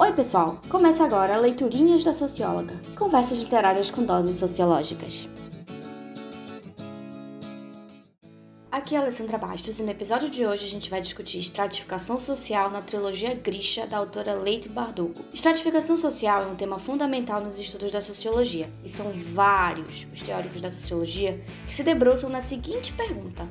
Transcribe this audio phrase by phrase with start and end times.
[0.00, 0.58] Oi, pessoal!
[0.70, 5.28] Começa agora Leiturinhas da Socióloga conversas literárias com doses sociológicas.
[8.72, 12.18] Aqui é a Alessandra Bastos e no episódio de hoje a gente vai discutir estratificação
[12.18, 15.22] social na trilogia Grisha da autora Leite Bardugo.
[15.34, 20.62] Estratificação social é um tema fundamental nos estudos da sociologia e são vários os teóricos
[20.62, 23.46] da sociologia que se debruçam na seguinte pergunta: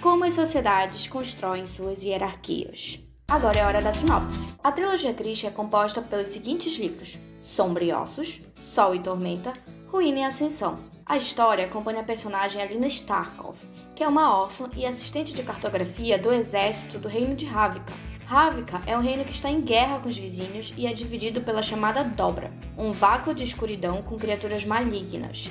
[0.00, 3.03] Como as sociedades constroem suas hierarquias?
[3.26, 4.54] Agora é hora da sinopse.
[4.62, 9.52] A trilogia Grisha é composta pelos seguintes livros: Sombra e Ossos, Sol e Tormenta,
[9.88, 10.74] Ruína e Ascensão.
[11.06, 13.58] A história acompanha a personagem Alina Starkov,
[13.94, 17.92] que é uma órfã e assistente de cartografia do exército do reino de Ravika.
[18.26, 21.62] Ravika é um reino que está em guerra com os vizinhos e é dividido pela
[21.62, 25.50] chamada Dobra, um vácuo de escuridão com criaturas malignas.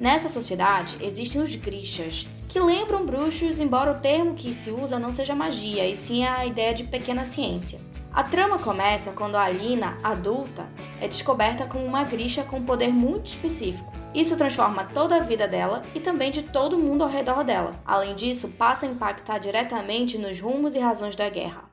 [0.00, 5.12] Nessa sociedade existem os Grishas, que lembram bruxos, embora o termo que se usa não
[5.12, 7.78] seja magia, e sim a ideia de pequena ciência.
[8.10, 10.66] A trama começa quando a Alina, adulta,
[11.02, 13.92] é descoberta como uma Grisha com um poder muito específico.
[14.14, 17.78] Isso transforma toda a vida dela e também de todo mundo ao redor dela.
[17.84, 21.70] Além disso, passa a impactar diretamente nos rumos e razões da guerra.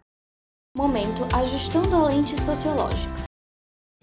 [0.75, 3.23] Momento ajustando a lente sociológica.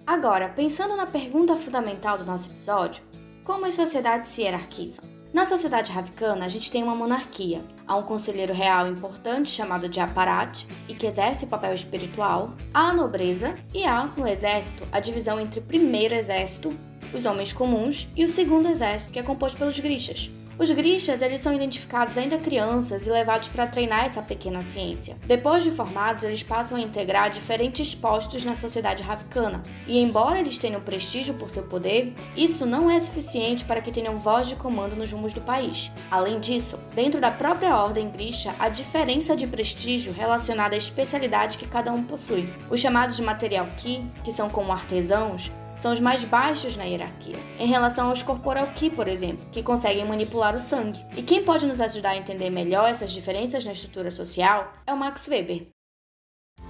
[0.06, 3.02] Agora, pensando na pergunta fundamental do nosso episódio,
[3.44, 5.04] como as sociedades se hierarquizam?
[5.30, 7.60] Na sociedade ravicana, a gente tem uma monarquia.
[7.86, 12.54] Há um conselheiro real importante chamado de aparat e que exerce papel espiritual.
[12.72, 16.72] Há a nobreza e há, no exército, a divisão entre primeiro exército,
[17.12, 21.40] os homens comuns, e o segundo exército, que é composto pelos grixas, os grishas eles
[21.40, 25.16] são identificados ainda crianças e levados para treinar essa pequena ciência.
[25.26, 29.62] Depois de formados, eles passam a integrar diferentes postos na sociedade ravicana.
[29.86, 34.16] E embora eles tenham prestígio por seu poder, isso não é suficiente para que tenham
[34.16, 35.90] voz de comando nos rumos do país.
[36.10, 41.66] Além disso, dentro da própria ordem grisha, há diferença de prestígio relacionada à especialidade que
[41.66, 42.48] cada um possui.
[42.70, 47.36] Os chamados de material ki, que são como artesãos, são os mais baixos na hierarquia,
[47.58, 51.04] em relação aos corporal ki, por exemplo, que conseguem manipular o sangue.
[51.16, 54.96] E quem pode nos ajudar a entender melhor essas diferenças na estrutura social é o
[54.96, 55.68] Max Weber.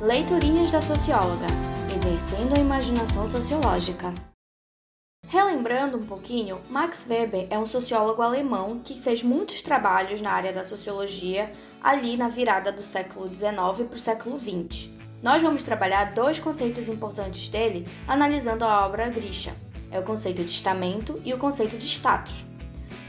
[0.01, 1.47] Leiturinhas da socióloga,
[1.95, 4.13] exercendo a imaginação sociológica.
[5.27, 10.53] Relembrando um pouquinho, Max Weber é um sociólogo alemão que fez muitos trabalhos na área
[10.53, 11.51] da sociologia
[11.83, 13.53] ali na virada do século XIX
[13.89, 14.94] para o século XX.
[15.25, 19.57] Nós vamos trabalhar dois conceitos importantes dele analisando a obra Grisha:
[19.91, 22.45] é o conceito de estamento e o conceito de status.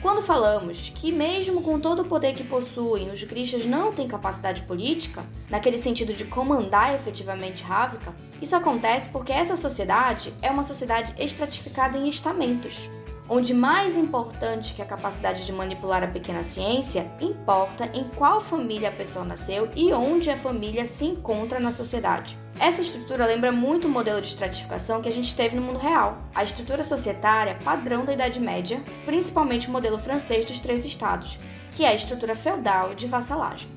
[0.02, 4.62] Quando falamos que, mesmo com todo o poder que possuem, os Grishas não têm capacidade
[4.62, 11.14] política, naquele sentido de comandar efetivamente Ravika, isso acontece porque essa sociedade é uma sociedade
[11.22, 12.90] estratificada em estamentos
[13.30, 18.90] onde mais importante que a capacidade de manipular a pequena ciência importa em qual família
[18.90, 22.38] a pessoa nasceu e onde a família se encontra na sociedade.
[22.60, 26.20] Essa estrutura lembra muito o modelo de estratificação que a gente teve no mundo real,
[26.34, 31.38] a estrutura societária padrão da Idade Média, principalmente o modelo francês dos três estados,
[31.76, 33.70] que é a estrutura feudal de vassalagem.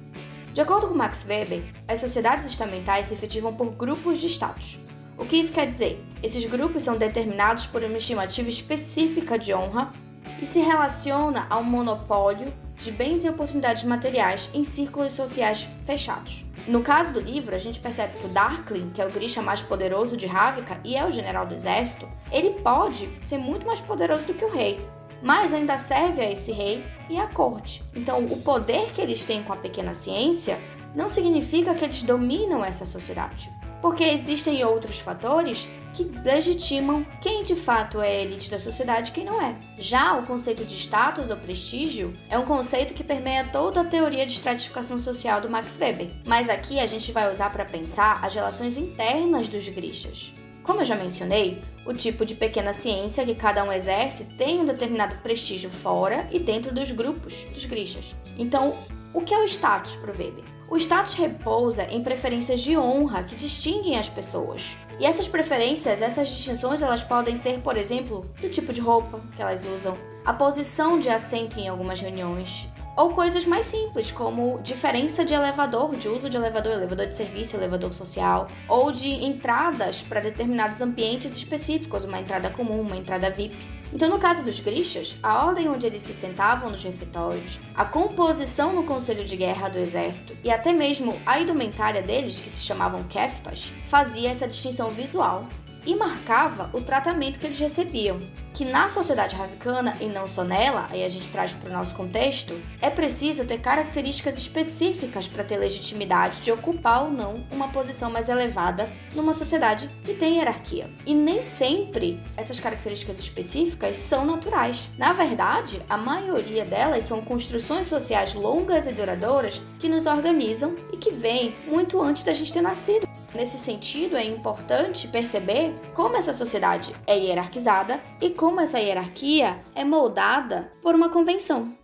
[0.52, 4.78] De acordo com Max Weber, as sociedades estamentais se efetivam por grupos de estados.
[5.18, 6.00] O que isso quer dizer?
[6.22, 9.92] Esses grupos são determinados por uma estimativa específica de honra
[10.40, 16.46] e se relaciona ao monopólio de bens e oportunidades materiais em círculos sociais fechados.
[16.68, 19.60] No caso do livro, a gente percebe que o Darkling, que é o Grisha mais
[19.60, 24.24] poderoso de Ravika e é o general do exército, ele pode ser muito mais poderoso
[24.24, 24.78] do que o rei,
[25.20, 27.82] mas ainda serve a esse rei e à corte.
[27.96, 30.60] Então, o poder que eles têm com a pequena ciência
[30.94, 37.56] não significa que eles dominam essa sociedade porque existem outros fatores que legitimam quem de
[37.56, 39.56] fato é elite da sociedade e quem não é.
[39.78, 44.26] Já o conceito de status ou prestígio é um conceito que permeia toda a teoria
[44.26, 48.34] de estratificação social do Max Weber, mas aqui a gente vai usar para pensar as
[48.34, 50.32] relações internas dos grishas.
[50.62, 54.66] Como eu já mencionei, o tipo de pequena ciência que cada um exerce tem um
[54.66, 58.14] determinado prestígio fora e dentro dos grupos dos grishas.
[58.38, 58.76] Então,
[59.14, 60.57] o que é o status para o Weber?
[60.70, 64.76] O status repousa em preferências de honra que distinguem as pessoas.
[65.00, 69.40] E essas preferências, essas distinções, elas podem ser, por exemplo, do tipo de roupa que
[69.40, 69.96] elas usam,
[70.26, 75.94] a posição de assento em algumas reuniões, ou coisas mais simples, como diferença de elevador,
[75.94, 81.36] de uso de elevador, elevador de serviço, elevador social, ou de entradas para determinados ambientes
[81.36, 83.56] específicos, uma entrada comum, uma entrada VIP.
[83.92, 88.72] Então, no caso dos grishas, a ordem onde eles se sentavam nos refeitórios, a composição
[88.72, 93.04] no conselho de guerra do exército e até mesmo a indumentária deles, que se chamavam
[93.04, 95.46] keftas, fazia essa distinção visual
[95.88, 98.20] e marcava o tratamento que eles recebiam.
[98.52, 101.94] Que na sociedade ravicana, e não só nela, aí a gente traz para o nosso
[101.94, 108.10] contexto, é preciso ter características específicas para ter legitimidade de ocupar ou não uma posição
[108.10, 110.90] mais elevada numa sociedade que tem hierarquia.
[111.06, 114.90] E nem sempre essas características específicas são naturais.
[114.98, 120.98] Na verdade, a maioria delas são construções sociais longas e duradouras que nos organizam e
[120.98, 123.07] que vêm muito antes da gente ter nascido.
[123.34, 129.84] Nesse sentido, é importante perceber como essa sociedade é hierarquizada e como essa hierarquia é
[129.84, 131.76] moldada por uma convenção.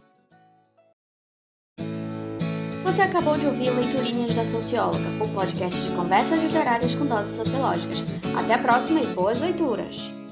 [2.85, 8.05] Você acabou de ouvir Leiturinhas da Socióloga, o podcast de conversas literárias com doses sociológicas.
[8.39, 10.24] Até a próxima e boas leituras!